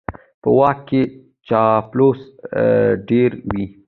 [0.41, 1.01] په واک کې
[1.47, 2.27] چاپلوسي
[3.07, 3.65] ډېره وي.